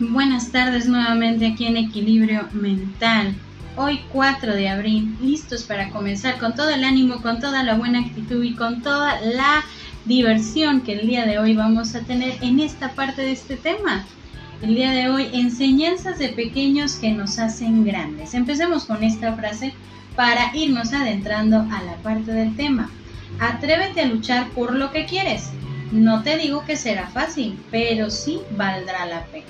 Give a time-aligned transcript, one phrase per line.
[0.00, 3.34] Buenas tardes nuevamente aquí en Equilibrio Mental.
[3.76, 8.00] Hoy 4 de abril, listos para comenzar con todo el ánimo, con toda la buena
[8.00, 9.62] actitud y con toda la
[10.06, 14.06] diversión que el día de hoy vamos a tener en esta parte de este tema.
[14.62, 18.32] El día de hoy, enseñanzas de pequeños que nos hacen grandes.
[18.32, 19.74] Empecemos con esta frase
[20.16, 22.88] para irnos adentrando a la parte del tema.
[23.38, 25.50] Atrévete a luchar por lo que quieres.
[25.92, 29.44] No te digo que será fácil, pero sí valdrá la pena.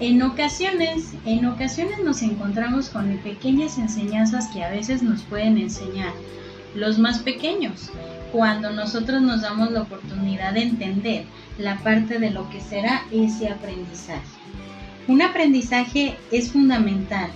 [0.00, 6.14] En ocasiones, en ocasiones nos encontramos con pequeñas enseñanzas que a veces nos pueden enseñar
[6.74, 7.90] los más pequeños,
[8.32, 11.24] cuando nosotros nos damos la oportunidad de entender
[11.58, 14.22] la parte de lo que será ese aprendizaje.
[15.06, 17.28] Un aprendizaje es fundamental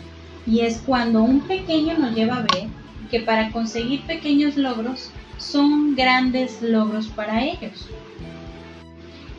[0.47, 2.69] y es cuando un pequeño nos lleva a ver
[3.11, 7.91] que para conseguir pequeños logros son grandes logros para ellos.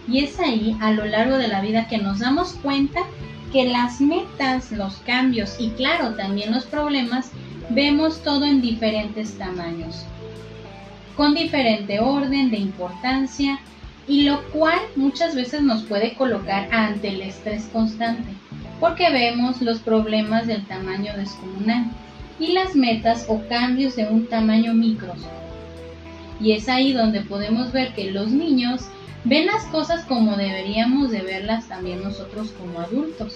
[0.08, 3.02] Y es ahí, a lo largo de la vida, que nos damos cuenta
[3.52, 7.32] que las metas, los cambios y claro, también los problemas,
[7.70, 10.06] vemos todo en diferentes tamaños,
[11.16, 13.60] con diferente orden de importancia
[14.08, 18.30] y lo cual muchas veces nos puede colocar ante el estrés constante,
[18.80, 21.86] porque vemos los problemas del tamaño descomunal
[22.40, 25.14] y las metas o cambios de un tamaño micro.
[26.40, 28.82] Y es ahí donde podemos ver que los niños
[29.26, 33.34] ven las cosas como deberíamos de verlas también nosotros como adultos.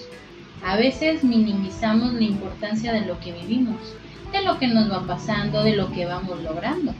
[0.63, 3.77] A veces minimizamos la importancia de lo que vivimos,
[4.31, 6.93] de lo que nos va pasando, de lo que vamos logrando.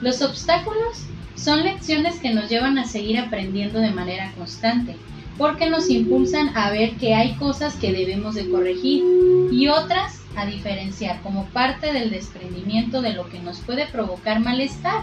[0.00, 4.96] Los obstáculos son lecciones que nos llevan a seguir aprendiendo de manera constante,
[5.38, 9.02] porque nos impulsan a ver que hay cosas que debemos de corregir
[9.50, 15.02] y otras a diferenciar como parte del desprendimiento de lo que nos puede provocar malestar.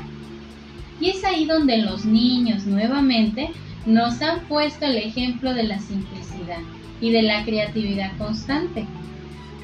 [1.00, 3.50] Y es ahí donde los niños nuevamente
[3.86, 6.60] nos han puesto el ejemplo de la simplicidad
[7.02, 8.86] y de la creatividad constante.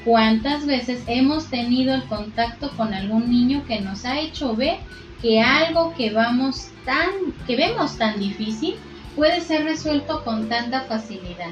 [0.04, 4.78] ¿Cuántas veces hemos tenido el contacto con algún niño que nos ha hecho ver
[5.20, 7.08] que algo que vamos tan
[7.46, 8.76] que vemos tan difícil
[9.16, 11.50] puede ser resuelto con tanta facilidad?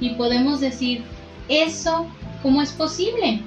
[0.00, 1.02] Y podemos decir,
[1.48, 2.06] ¿eso
[2.42, 3.42] cómo es posible?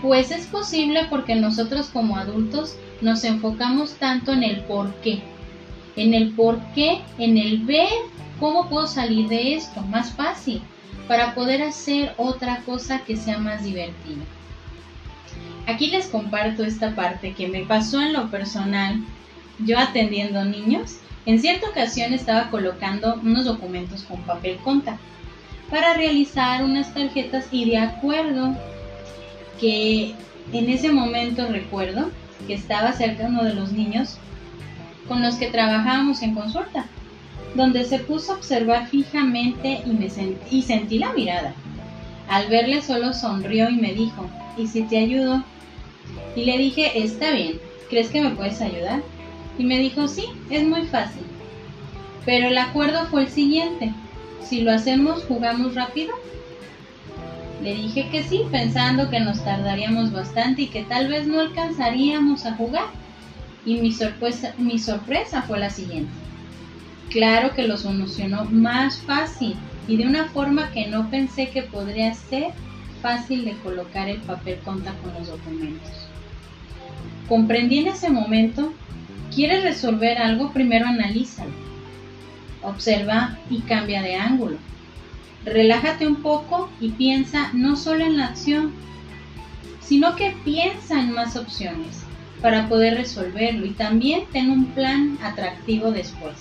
[0.00, 5.20] Pues es posible porque nosotros como adultos nos enfocamos tanto en el por qué,
[5.96, 7.88] en el por qué, en el ver
[8.38, 10.62] cómo puedo salir de esto más fácil
[11.08, 14.22] para poder hacer otra cosa que sea más divertida.
[15.66, 19.00] Aquí les comparto esta parte que me pasó en lo personal,
[19.58, 20.96] yo atendiendo niños,
[21.26, 24.98] en cierta ocasión estaba colocando unos documentos con papel conta
[25.70, 28.56] para realizar unas tarjetas y de acuerdo
[29.60, 30.14] que
[30.52, 32.10] en ese momento recuerdo
[32.46, 34.18] que estaba cerca uno de los niños
[35.08, 36.86] con los que trabajábamos en consulta,
[37.54, 40.08] donde se puso a observar fijamente y, me
[40.50, 41.54] y sentí la mirada.
[42.28, 45.42] Al verle solo sonrió y me dijo, ¿y si te ayudo?
[46.36, 47.58] Y le dije, está bien,
[47.88, 49.02] ¿crees que me puedes ayudar?
[49.58, 51.22] Y me dijo, sí, es muy fácil.
[52.24, 53.92] Pero el acuerdo fue el siguiente,
[54.50, 56.12] si lo hacemos, jugamos rápido.
[57.62, 62.46] Le dije que sí, pensando que nos tardaríamos bastante y que tal vez no alcanzaríamos
[62.46, 62.86] a jugar.
[63.66, 66.10] Y mi sorpresa, fue la siguiente.
[67.10, 69.56] Claro que lo solucionó más fácil
[69.86, 72.52] y de una forma que no pensé que podría ser
[73.02, 75.90] fácil de colocar el papel conta con los documentos.
[77.28, 78.72] Comprendí en ese momento,
[79.34, 81.50] quieres resolver algo, primero analízalo,
[82.62, 84.56] observa y cambia de ángulo
[85.44, 88.72] Relájate un poco y piensa no solo en la acción,
[89.80, 92.04] sino que piensa en más opciones
[92.42, 96.34] para poder resolverlo y también ten un plan atractivo después.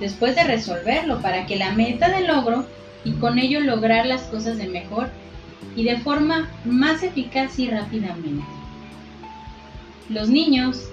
[0.00, 2.66] Después de resolverlo para que la meta de logro
[3.04, 5.10] y con ello lograr las cosas de mejor
[5.74, 8.44] y de forma más eficaz y rápidamente.
[10.08, 10.88] Los niños,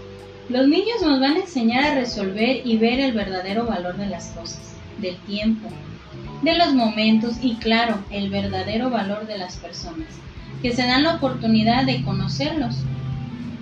[0.50, 4.28] los niños nos van a enseñar a resolver y ver el verdadero valor de las
[4.30, 5.70] cosas, del tiempo,
[6.44, 10.10] de los momentos y claro, el verdadero valor de las personas,
[10.62, 12.76] que se dan la oportunidad de conocerlos.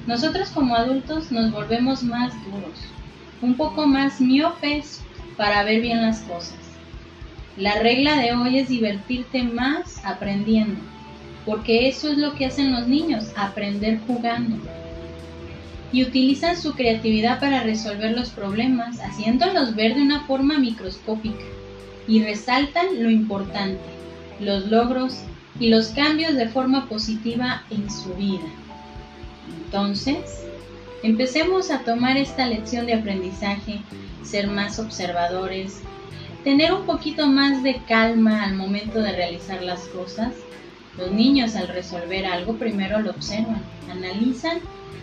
[0.08, 2.80] Nosotros como adultos nos volvemos más duros,
[3.42, 5.02] un poco más miopes
[5.38, 6.58] para ver bien las cosas.
[7.56, 10.80] La regla de hoy es divertirte más aprendiendo,
[11.46, 14.58] porque eso es lo que hacen los niños, aprender jugando.
[15.94, 21.44] Y utilizan su creatividad para resolver los problemas, haciéndolos ver de una forma microscópica
[22.12, 23.80] y resaltan lo importante,
[24.42, 25.22] los logros
[25.62, 28.50] y los cambios de forma positiva en su vida.
[29.64, 30.44] Entonces,
[31.04, 33.80] empecemos a tomar esta lección de aprendizaje,
[34.24, 35.80] ser más observadores,
[36.44, 40.34] tener un poquito más de calma al momento de realizar las cosas.
[40.98, 44.58] Los niños al resolver algo primero lo observan, analizan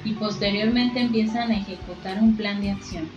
[0.04, 3.08] y posteriormente empiezan a ejecutar un plan de acción.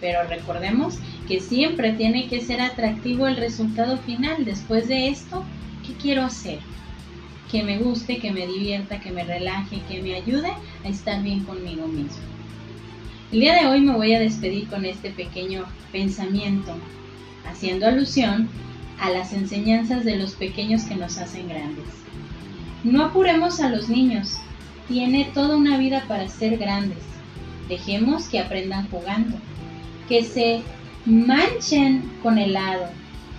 [0.00, 4.44] Pero recordemos que siempre tiene que ser atractivo el resultado final.
[4.44, 5.44] Después de esto,
[5.86, 6.60] ¿qué quiero hacer?
[7.50, 10.52] Que me guste, que me divierta, que me relaje, que me ayude
[10.84, 12.22] a estar bien conmigo mismo.
[13.32, 16.74] El día de hoy me voy a despedir con este pequeño pensamiento,
[17.46, 18.48] haciendo alusión
[19.00, 21.84] a las enseñanzas de los pequeños que nos hacen grandes.
[22.84, 24.38] No apuremos a los niños,
[24.88, 26.98] tiene toda una vida para ser grandes.
[27.68, 29.36] Dejemos que aprendan jugando
[30.08, 30.62] que se
[31.04, 32.86] manchen con helado,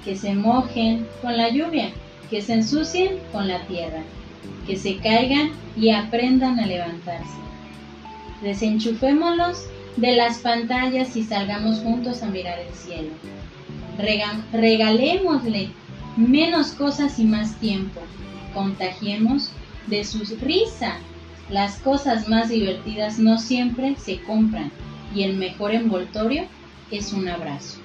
[0.06, 1.92] que se mojen con la lluvia,
[2.30, 4.04] que se ensucien con la tierra,
[4.66, 7.38] que se caigan y aprendan a levantarse.
[8.42, 9.66] Desenchufémoslos
[9.98, 13.10] de las pantallas y salgamos juntos a mirar el cielo.
[14.54, 15.70] regalémosle
[16.16, 18.00] menos cosas y más tiempo.
[18.54, 19.52] Contagiemos
[19.88, 20.98] de su risa.
[21.50, 24.72] Las cosas más divertidas no siempre se compran
[25.16, 26.46] y el mejor envoltorio
[26.92, 27.80] es un abrazo.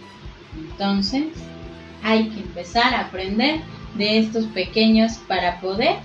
[0.56, 1.26] Entonces,
[2.02, 3.60] hay que empezar a aprender
[3.96, 5.96] de estos pequeños para poder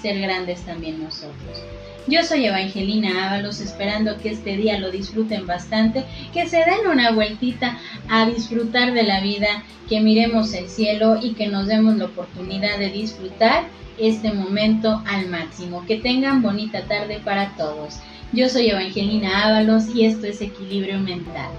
[0.00, 1.62] ser grandes también nosotros.
[2.08, 7.12] Yo soy Evangelina Ábalos, esperando que este día lo disfruten bastante, que se den una
[7.12, 7.78] vueltita
[8.08, 12.78] a disfrutar de la vida, que miremos el cielo y que nos demos la oportunidad
[12.78, 13.64] de disfrutar
[13.98, 15.86] este momento al máximo.
[15.86, 18.00] Que tengan bonita tarde para todos.
[18.32, 21.50] Yo soy Evangelina Ábalos y esto es Equilibrio Mental.